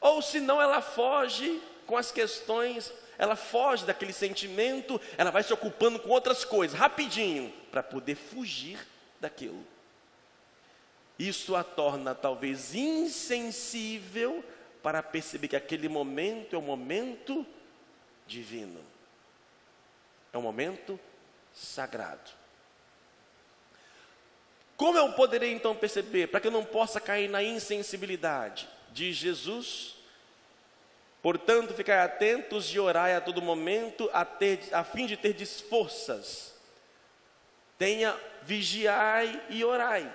Ou 0.00 0.20
senão 0.20 0.60
ela 0.60 0.80
foge 0.80 1.62
com 1.86 1.96
as 1.96 2.10
questões, 2.10 2.92
ela 3.18 3.36
foge 3.36 3.84
daquele 3.84 4.12
sentimento, 4.12 5.00
ela 5.16 5.30
vai 5.30 5.42
se 5.42 5.52
ocupando 5.52 5.98
com 5.98 6.08
outras 6.08 6.44
coisas, 6.44 6.78
rapidinho, 6.78 7.52
para 7.70 7.82
poder 7.82 8.14
fugir 8.14 8.78
daquilo. 9.20 9.64
Isso 11.18 11.54
a 11.54 11.62
torna 11.62 12.14
talvez 12.14 12.74
insensível 12.74 14.42
para 14.82 15.02
perceber 15.02 15.48
que 15.48 15.56
aquele 15.56 15.88
momento 15.88 16.56
é 16.56 16.58
um 16.58 16.62
momento 16.62 17.46
divino, 18.26 18.80
é 20.32 20.38
um 20.38 20.42
momento 20.42 20.98
sagrado. 21.52 22.30
Como 24.76 24.96
eu 24.96 25.12
poderei 25.12 25.52
então 25.52 25.76
perceber, 25.76 26.28
para 26.28 26.40
que 26.40 26.46
eu 26.46 26.52
não 26.52 26.64
possa 26.64 27.00
cair 27.00 27.28
na 27.28 27.42
insensibilidade? 27.42 28.68
de 28.92 29.12
Jesus, 29.12 29.96
portanto, 31.22 31.74
ficai 31.74 31.98
atentos 31.98 32.66
e 32.74 32.78
orai 32.78 33.14
a 33.14 33.20
todo 33.20 33.42
momento, 33.42 34.10
a, 34.12 34.24
ter, 34.24 34.60
a 34.72 34.84
fim 34.84 35.06
de 35.06 35.16
ter 35.16 35.34
forças. 35.46 36.54
Tenha, 37.78 38.16
vigiai 38.42 39.40
e 39.48 39.64
orai. 39.64 40.12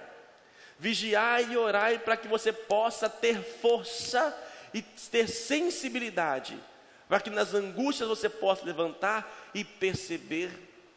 Vigiai 0.77 1.51
e 1.51 1.57
orai 1.57 1.99
para 1.99 2.17
que 2.17 2.27
você 2.27 2.51
possa 2.51 3.09
ter 3.09 3.41
força 3.41 4.37
e 4.75 4.81
ter 4.81 5.29
sensibilidade, 5.29 6.61
para 7.07 7.21
que 7.21 7.29
nas 7.29 7.53
angústias 7.53 8.09
você 8.09 8.27
possa 8.27 8.65
levantar 8.65 9.49
e 9.53 9.63
perceber 9.63 10.51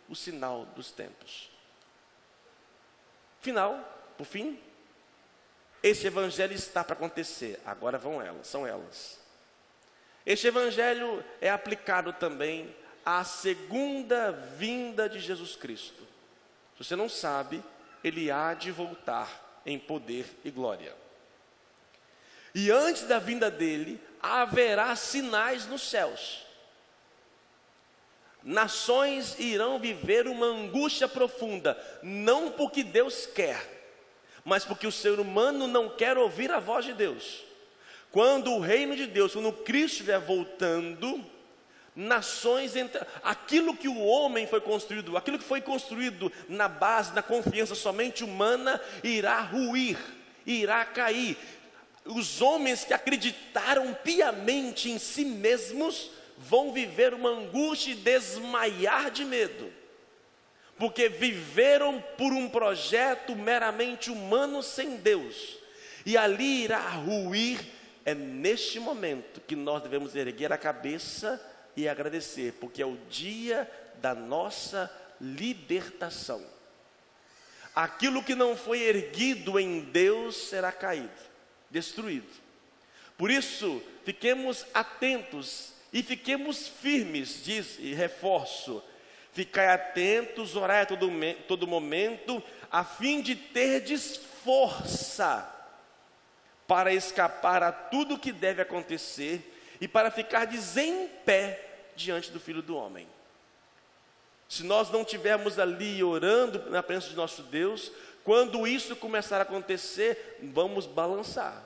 o 0.08 0.16
sinal 0.16 0.66
dos 0.74 0.90
tempos. 0.90 1.48
Final, 3.40 3.78
por 4.16 4.26
fim, 4.26 4.58
Esse 5.82 6.06
evangelho 6.06 6.54
está 6.54 6.82
para 6.82 6.94
acontecer, 6.94 7.60
agora 7.64 7.98
vão 7.98 8.20
elas, 8.20 8.46
são 8.46 8.66
elas. 8.66 9.18
Este 10.26 10.48
evangelho 10.48 11.24
é 11.40 11.48
aplicado 11.48 12.12
também 12.12 12.74
à 13.04 13.24
segunda 13.24 14.32
vinda 14.32 15.08
de 15.08 15.20
Jesus 15.20 15.54
Cristo. 15.54 16.02
Se 16.76 16.84
você 16.84 16.96
não 16.96 17.08
sabe, 17.08 17.62
ele 18.02 18.30
há 18.30 18.54
de 18.54 18.70
voltar 18.70 19.62
em 19.64 19.78
poder 19.78 20.26
e 20.44 20.50
glória. 20.50 20.94
E 22.60 22.72
antes 22.72 23.02
da 23.02 23.20
vinda 23.20 23.52
dele, 23.52 24.00
haverá 24.20 24.96
sinais 24.96 25.64
nos 25.68 25.80
céus. 25.88 26.40
Nações 28.42 29.38
irão 29.38 29.78
viver 29.78 30.26
uma 30.26 30.46
angústia 30.46 31.06
profunda, 31.06 31.78
não 32.02 32.50
porque 32.50 32.82
Deus 32.82 33.26
quer, 33.26 33.64
mas 34.44 34.64
porque 34.64 34.88
o 34.88 34.92
ser 34.92 35.20
humano 35.20 35.68
não 35.68 35.88
quer 35.88 36.18
ouvir 36.18 36.50
a 36.50 36.58
voz 36.58 36.84
de 36.84 36.94
Deus. 36.94 37.44
Quando 38.10 38.52
o 38.52 38.58
reino 38.58 38.96
de 38.96 39.06
Deus, 39.06 39.34
quando 39.34 39.52
Cristo 39.52 39.92
estiver 39.92 40.18
voltando, 40.18 41.24
nações, 41.94 42.72
aquilo 43.22 43.76
que 43.76 43.86
o 43.86 44.00
homem 44.00 44.48
foi 44.48 44.60
construído, 44.60 45.16
aquilo 45.16 45.38
que 45.38 45.44
foi 45.44 45.60
construído 45.60 46.32
na 46.48 46.66
base 46.66 47.12
da 47.12 47.22
confiança 47.22 47.76
somente 47.76 48.24
humana, 48.24 48.80
irá 49.04 49.42
ruir, 49.42 49.96
irá 50.44 50.84
cair. 50.84 51.38
Os 52.08 52.40
homens 52.40 52.84
que 52.84 52.94
acreditaram 52.94 53.92
piamente 54.02 54.90
em 54.90 54.98
si 54.98 55.24
mesmos 55.24 56.10
vão 56.38 56.72
viver 56.72 57.12
uma 57.12 57.28
angústia 57.28 57.92
e 57.92 57.96
desmaiar 57.96 59.10
de 59.10 59.24
medo, 59.24 59.70
porque 60.78 61.08
viveram 61.08 62.02
por 62.16 62.32
um 62.32 62.48
projeto 62.48 63.36
meramente 63.36 64.10
humano 64.10 64.62
sem 64.62 64.96
Deus, 64.96 65.58
e 66.06 66.16
ali 66.16 66.64
irá 66.64 66.80
ruir. 66.80 67.60
É 68.04 68.14
neste 68.14 68.80
momento 68.80 69.42
que 69.46 69.54
nós 69.54 69.82
devemos 69.82 70.16
erguer 70.16 70.50
a 70.50 70.56
cabeça 70.56 71.38
e 71.76 71.86
agradecer, 71.86 72.54
porque 72.54 72.80
é 72.80 72.86
o 72.86 72.96
dia 73.10 73.70
da 74.00 74.14
nossa 74.14 74.90
libertação. 75.20 76.42
Aquilo 77.74 78.22
que 78.22 78.34
não 78.34 78.56
foi 78.56 78.80
erguido 78.80 79.60
em 79.60 79.80
Deus 79.80 80.48
será 80.48 80.72
caído, 80.72 81.10
destruído. 81.70 82.28
Por 83.16 83.30
isso, 83.30 83.82
fiquemos 84.04 84.64
atentos 84.72 85.72
e 85.92 86.02
fiquemos 86.02 86.68
firmes, 86.68 87.42
diz 87.42 87.78
e 87.78 87.94
reforço. 87.94 88.82
Ficai 89.32 89.68
atentos, 89.68 90.56
orai 90.56 90.82
a 90.82 90.86
todo, 90.86 91.10
todo 91.46 91.66
momento, 91.66 92.42
a 92.70 92.84
fim 92.84 93.20
de 93.20 93.34
terdes 93.34 94.16
força 94.44 95.54
para 96.66 96.92
escapar 96.92 97.62
a 97.62 97.72
tudo 97.72 98.18
que 98.18 98.32
deve 98.32 98.62
acontecer 98.62 99.54
e 99.80 99.88
para 99.88 100.10
ficardes 100.10 100.76
em 100.76 101.08
pé 101.24 101.64
diante 101.96 102.30
do 102.30 102.38
Filho 102.38 102.62
do 102.62 102.76
Homem. 102.76 103.06
Se 104.48 104.62
nós 104.64 104.90
não 104.90 105.02
estivermos 105.02 105.58
ali 105.58 106.02
orando 106.02 106.70
na 106.70 106.82
presença 106.82 107.10
de 107.10 107.16
nosso 107.16 107.42
Deus, 107.42 107.92
quando 108.28 108.66
isso 108.66 108.94
começar 108.94 109.38
a 109.38 109.42
acontecer, 109.42 110.36
vamos 110.52 110.84
balançar. 110.84 111.64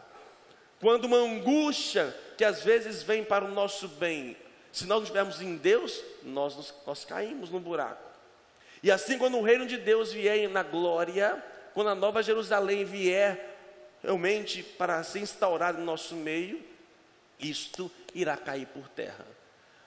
Quando 0.81 1.07
uma 1.07 1.17
angústia 1.17 2.17
que 2.39 2.45
às 2.45 2.63
vezes 2.63 3.03
vem 3.03 3.25
para 3.25 3.45
o 3.45 3.51
nosso 3.51 3.89
bem, 3.89 4.37
se 4.71 4.87
nós 4.87 4.99
não 4.99 5.03
estivermos 5.03 5.41
em 5.41 5.57
Deus, 5.57 6.01
nós, 6.23 6.55
nos, 6.55 6.73
nós 6.87 7.05
caímos 7.05 7.51
no 7.51 7.59
buraco. 7.59 8.09
E 8.81 8.93
assim, 8.93 9.19
quando 9.19 9.39
o 9.39 9.43
reino 9.43 9.67
de 9.67 9.77
Deus 9.77 10.13
vier 10.13 10.49
na 10.49 10.63
glória, 10.63 11.45
quando 11.75 11.91
a 11.91 11.97
nova 11.97 12.23
Jerusalém 12.23 12.85
vier 12.85 13.59
realmente 14.01 14.63
para 14.63 15.03
ser 15.03 15.19
instaurada 15.19 15.79
no 15.79 15.85
nosso 15.85 16.15
meio, 16.15 16.63
isto 17.41 17.91
irá 18.15 18.37
cair 18.37 18.69
por 18.69 18.89
terra. 18.89 19.27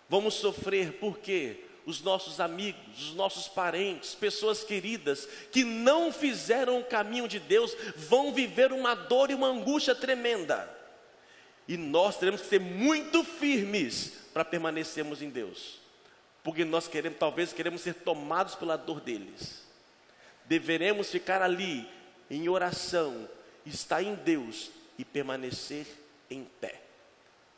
Vamos 0.09 0.33
sofrer 0.33 0.91
porque 0.99 1.63
os 1.85 2.01
nossos 2.01 2.39
amigos, 2.39 3.09
os 3.09 3.13
nossos 3.13 3.47
parentes, 3.47 4.15
pessoas 4.15 4.63
queridas 4.63 5.27
que 5.51 5.63
não 5.63 6.11
fizeram 6.11 6.79
o 6.79 6.83
caminho 6.83 7.27
de 7.27 7.39
Deus, 7.39 7.75
vão 7.95 8.33
viver 8.33 8.71
uma 8.71 8.95
dor 8.95 9.29
e 9.29 9.35
uma 9.35 9.47
angústia 9.47 9.93
tremenda. 9.93 10.69
E 11.67 11.77
nós 11.77 12.17
teremos 12.17 12.41
que 12.41 12.47
ser 12.47 12.59
muito 12.59 13.23
firmes 13.23 14.13
para 14.33 14.43
permanecermos 14.43 15.21
em 15.21 15.29
Deus. 15.29 15.79
Porque 16.43 16.65
nós 16.65 16.87
queremos, 16.87 17.17
talvez 17.17 17.53
queremos 17.53 17.81
ser 17.81 17.93
tomados 17.93 18.55
pela 18.55 18.75
dor 18.75 19.01
deles. 19.01 19.63
Deveremos 20.45 21.09
ficar 21.09 21.41
ali 21.41 21.87
em 22.29 22.47
oração, 22.49 23.27
estar 23.65 24.03
em 24.03 24.15
Deus 24.15 24.69
e 24.97 25.05
permanecer 25.05 25.87
em 26.29 26.43
pé. 26.59 26.81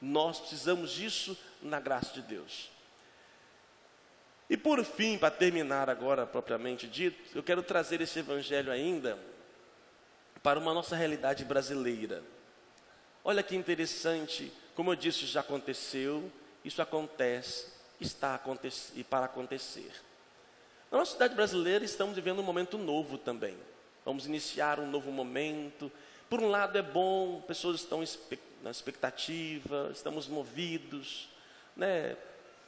Nós 0.01 0.39
precisamos 0.39 0.91
disso 0.91 1.37
na 1.61 1.79
graça 1.79 2.13
de 2.13 2.21
Deus. 2.21 2.69
E 4.49 4.55
por 4.55 4.83
fim, 4.83 5.17
para 5.17 5.31
terminar 5.31 5.89
agora 5.89 6.25
propriamente 6.25 6.87
dito, 6.87 7.17
eu 7.35 7.43
quero 7.43 7.61
trazer 7.61 7.99
esse 8.01 8.19
evangelho 8.19 8.71
ainda 8.71 9.17
para 10.41 10.59
uma 10.59 10.73
nossa 10.73 10.95
realidade 10.95 11.43
brasileira. 11.43 12.23
Olha 13.23 13.43
que 13.43 13.55
interessante, 13.55 14.51
como 14.73 14.91
eu 14.91 14.95
disse, 14.95 15.25
já 15.25 15.41
aconteceu, 15.41 16.31
isso 16.63 16.81
acontece, 16.81 17.73
está 17.99 18.35
acontecendo 18.35 18.97
e 18.97 19.03
para 19.03 19.25
acontecer. 19.25 19.91
Na 20.89 20.99
nossa 20.99 21.11
cidade 21.11 21.35
brasileira 21.35 21.83
estamos 21.83 22.15
vivendo 22.15 22.39
um 22.39 22.43
momento 22.43 22.77
novo 22.77 23.17
também. 23.17 23.57
Vamos 24.05 24.25
iniciar 24.25 24.79
um 24.79 24.89
novo 24.89 25.11
momento. 25.11 25.91
Por 26.29 26.41
um 26.41 26.49
lado 26.49 26.77
é 26.77 26.81
bom, 26.81 27.41
pessoas 27.41 27.81
estão 27.81 28.01
na 28.63 28.71
expectativa, 28.71 29.89
estamos 29.91 30.27
movidos, 30.27 31.27
né? 31.75 32.15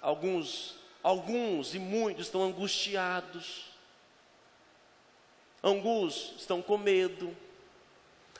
Alguns, 0.01 0.75
alguns 1.03 1.73
e 1.73 1.79
muitos 1.79 2.27
estão 2.27 2.43
angustiados. 2.43 3.65
Alguns 5.61 6.35
estão 6.37 6.61
com 6.61 6.77
medo. 6.77 7.35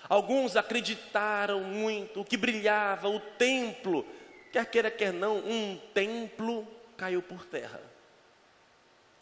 Alguns 0.08 0.56
acreditaram 0.56 1.62
muito, 1.62 2.22
o 2.22 2.26
que 2.26 2.38
brilhava, 2.38 3.10
o 3.10 3.20
templo, 3.20 4.06
quer 4.52 4.66
queira, 4.66 4.90
quer 4.90 5.14
não, 5.14 5.38
um 5.38 5.78
templo 5.94 6.68
caiu 6.98 7.22
por 7.22 7.46
terra. 7.46 7.82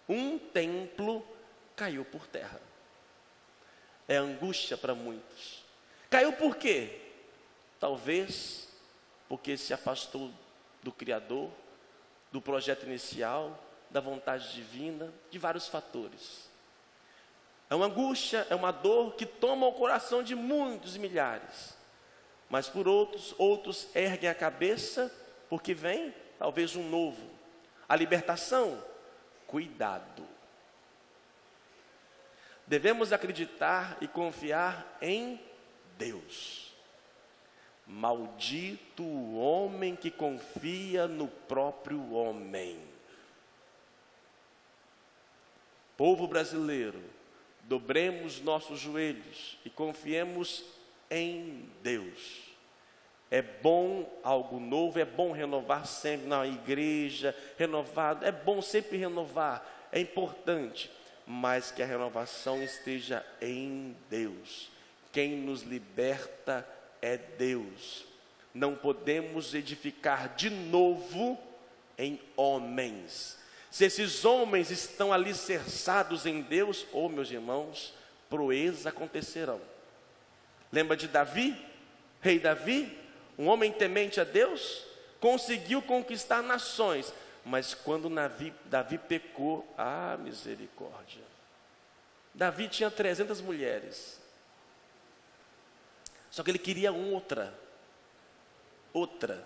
Um 0.08 0.39
templo 0.39 1.26
caiu 1.76 2.06
por 2.06 2.26
terra. 2.28 2.62
É 4.08 4.15
angústia 4.15 4.78
para 4.78 4.95
muitos. 4.95 5.63
Caiu 6.10 6.32
por 6.32 6.56
quê? 6.56 7.02
Talvez 7.80 8.69
porque 9.28 9.58
se 9.58 9.73
afastou 9.73 10.32
do 10.82 10.91
Criador, 10.91 11.52
do 12.32 12.42
projeto 12.42 12.86
inicial, 12.86 13.63
da 13.90 14.00
vontade 14.00 14.54
divina, 14.54 15.13
de 15.32 15.40
vários 15.40 15.68
fatores. 15.68 16.50
É 17.70 17.76
uma 17.76 17.86
angústia, 17.86 18.48
é 18.50 18.56
uma 18.56 18.72
dor 18.72 19.16
que 19.16 19.26
toma 19.26 19.68
o 19.68 19.74
coração 19.74 20.24
de 20.24 20.36
muitos 20.36 20.96
e 20.96 21.00
milhares. 21.00 21.76
Mas 22.50 22.70
por 22.70 22.88
outros, 22.88 23.36
outros 23.38 23.94
erguem 23.96 24.30
a 24.30 24.36
cabeça 24.36 25.13
porque 25.50 25.74
vem 25.74 26.13
talvez 26.40 26.76
um 26.76 26.90
novo. 26.90 27.30
A 27.88 27.96
libertação, 27.96 28.82
cuidado. 29.46 30.26
Devemos 32.66 33.13
acreditar 33.13 33.98
e 34.02 34.08
confiar 34.08 34.98
em 35.02 35.42
Deus. 35.98 36.67
Maldito 37.88 39.02
o 39.02 39.38
homem 39.38 39.95
que 39.95 40.12
confia 40.12 41.08
no 41.08 41.28
próprio 41.28 42.12
homem. 42.12 42.78
Povo 45.95 46.28
brasileiro, 46.28 47.02
dobremos 47.63 48.41
nossos 48.41 48.80
joelhos 48.80 49.58
e 49.63 49.69
confiemos 49.69 50.65
em 51.10 51.69
Deus. 51.82 52.47
É 53.32 53.41
bom 53.41 54.08
algo 54.23 54.60
novo, 54.60 55.00
é 55.00 55.06
bom 55.06 55.32
renovar 55.32 55.86
sempre 55.86 56.28
na 56.28 56.45
igreja, 56.45 57.36
renovado, 57.58 58.26
é 58.26 58.32
bom 58.32 58.62
sempre 58.62 58.97
renovar, 58.97 59.88
é 59.91 60.00
importante, 60.00 60.91
mas 61.26 61.71
que 61.71 61.82
a 61.82 61.86
renovação 61.86 62.62
esteja 62.62 63.26
em 63.41 63.95
Deus. 64.10 64.69
Quem 65.12 65.36
nos 65.36 65.63
liberta 65.63 66.67
é 66.73 66.77
Deus. 67.38 68.06
Não 68.54 68.76
podemos 68.76 69.54
edificar 69.54 70.36
de 70.36 70.50
novo 70.50 71.38
em 71.98 72.20
homens. 72.36 73.38
Se 73.70 73.86
esses 73.86 74.26
homens 74.26 74.72
estão 74.72 75.14
alicerçados 75.14 76.26
em 76.26 76.42
Deus, 76.42 76.86
ou 76.92 77.06
oh, 77.06 77.10
meus 77.10 77.30
irmãos, 77.30 77.94
proezas 78.30 78.88
acontecerão. 78.88 79.62
Lembra 80.72 80.98
de 80.98 81.08
Davi? 81.08 81.56
Rei 82.22 82.40
Davi, 82.40 82.98
um 83.38 83.48
homem 83.48 83.72
temente 83.72 84.20
a 84.20 84.24
Deus, 84.24 84.84
conseguiu 85.20 85.82
conquistar 85.82 86.42
nações, 86.42 87.14
mas 87.46 87.74
quando 87.74 88.10
Davi, 88.10 88.54
Davi 88.66 88.98
pecou, 88.98 89.72
ah, 89.78 90.18
misericórdia. 90.20 91.24
Davi 92.34 92.68
tinha 92.68 92.92
300 92.92 93.42
mulheres, 93.42 94.20
Só 96.38 96.43
que 96.43 96.52
ele 96.52 96.60
queria 96.60 96.91
outra. 96.91 97.52
Outra. 98.93 99.43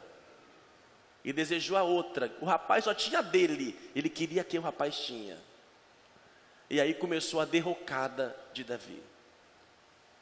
E 1.24 1.32
desejou 1.32 1.78
a 1.78 1.84
outra. 1.84 2.30
O 2.42 2.46
rapaz 2.46 2.84
só 2.84 2.94
tinha 2.94 3.24
dele. 3.24 3.80
Ele 3.96 4.10
queria 4.10 4.44
quem 4.44 4.60
o 4.60 4.64
rapaz 4.64 5.00
tinha. 5.00 5.38
E 6.70 6.82
aí 6.82 6.94
começou 6.94 7.40
a 7.40 7.46
derrocada 7.46 8.36
de 8.52 8.66
Davi. 8.66 9.02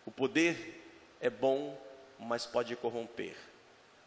O 0.05 0.11
poder 0.11 0.79
é 1.19 1.27
bom, 1.27 1.75
mas 2.19 2.45
pode 2.45 2.75
corromper. 2.75 3.35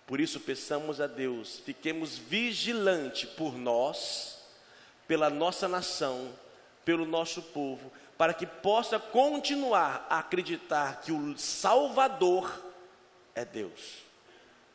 Por 0.07 0.21
isso 0.21 0.39
peçamos 0.39 1.01
a 1.01 1.09
Deus, 1.09 1.59
fiquemos 1.59 2.17
vigilantes 2.17 3.29
por 3.31 3.59
nós, 3.59 4.39
pela 5.09 5.29
nossa 5.29 5.67
nação, 5.67 6.33
pelo 6.85 7.05
nosso 7.05 7.43
povo, 7.43 7.91
para 8.23 8.33
que 8.33 8.47
possa 8.47 9.01
continuar 9.01 10.07
a 10.09 10.21
acreditar 10.21 11.01
que 11.01 11.11
o 11.11 11.37
Salvador 11.37 12.65
é 13.35 13.45
Deus. 13.45 14.05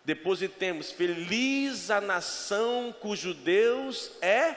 Depositemos 0.03 0.91
feliz 0.91 1.89
a 1.89 2.01
nação 2.01 2.93
cujo 2.99 3.33
Deus 3.33 4.11
é 4.21 4.53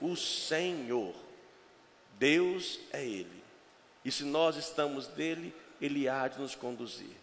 o 0.00 0.14
Senhor. 0.14 1.12
Deus 2.20 2.78
é 2.92 3.02
Ele. 3.04 3.42
E 4.04 4.12
se 4.12 4.22
nós 4.22 4.54
estamos 4.54 5.08
dele, 5.08 5.52
Ele 5.80 6.08
há 6.08 6.28
de 6.28 6.38
nos 6.38 6.54
conduzir 6.54 7.16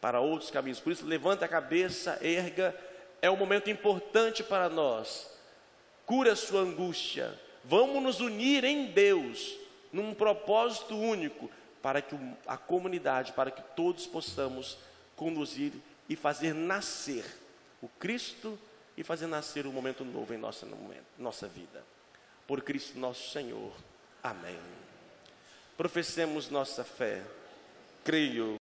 para 0.00 0.18
outros 0.18 0.50
caminhos. 0.50 0.80
Por 0.80 0.94
isso, 0.94 1.04
levanta 1.04 1.44
a 1.44 1.48
cabeça, 1.48 2.18
erga, 2.22 2.74
é 3.20 3.30
um 3.30 3.36
momento 3.36 3.68
importante 3.68 4.42
para 4.42 4.70
nós. 4.70 5.30
Cura 6.06 6.34
sua 6.34 6.62
angústia. 6.62 7.38
Vamos 7.62 8.02
nos 8.02 8.20
unir 8.20 8.64
em 8.64 8.86
Deus, 8.86 9.67
num 9.92 10.14
propósito 10.14 10.96
único, 10.96 11.50
para 11.82 12.02
que 12.02 12.16
a 12.46 12.56
comunidade, 12.56 13.32
para 13.32 13.50
que 13.50 13.62
todos 13.74 14.06
possamos 14.06 14.78
conduzir 15.16 15.72
e 16.08 16.16
fazer 16.16 16.52
nascer 16.52 17.24
o 17.80 17.88
Cristo 17.88 18.58
e 18.96 19.04
fazer 19.04 19.26
nascer 19.26 19.66
um 19.66 19.72
momento 19.72 20.04
novo 20.04 20.34
em 20.34 20.38
nossa, 20.38 20.66
nossa 21.16 21.46
vida. 21.46 21.84
Por 22.46 22.62
Cristo 22.62 22.98
nosso 22.98 23.30
Senhor. 23.30 23.72
Amém. 24.22 24.58
Professemos 25.76 26.50
nossa 26.50 26.82
fé. 26.82 27.22
Creio 28.02 28.57